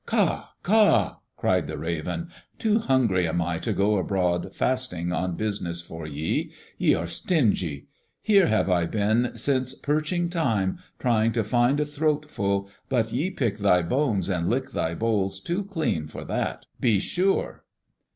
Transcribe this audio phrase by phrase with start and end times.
[0.07, 0.53] "Ka!
[0.63, 2.29] ka!" cried the Raven.
[2.57, 6.51] "Too hungry am I to go abroad fasting on business for ye.
[6.79, 7.85] Ye are stingy!
[8.19, 13.59] Here have I been since perching time, trying to find a throatful, but ye pick
[13.59, 17.63] thy bones and lick thy bowls too clean for that, be sure."